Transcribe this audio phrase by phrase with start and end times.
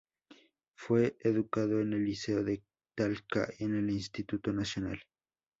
[0.73, 2.63] Fue educado en el Liceo de
[2.97, 4.99] Talca y en el Instituto Nacional.